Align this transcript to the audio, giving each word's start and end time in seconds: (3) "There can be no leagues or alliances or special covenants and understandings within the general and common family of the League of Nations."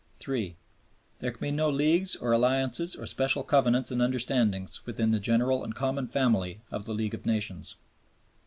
(3) 0.17 0.55
"There 1.19 1.29
can 1.29 1.39
be 1.39 1.51
no 1.51 1.69
leagues 1.69 2.15
or 2.15 2.31
alliances 2.31 2.95
or 2.95 3.05
special 3.05 3.43
covenants 3.43 3.91
and 3.91 4.01
understandings 4.01 4.83
within 4.83 5.11
the 5.11 5.19
general 5.19 5.63
and 5.63 5.75
common 5.75 6.07
family 6.07 6.59
of 6.71 6.85
the 6.85 6.95
League 6.95 7.13
of 7.13 7.23
Nations." 7.27 7.75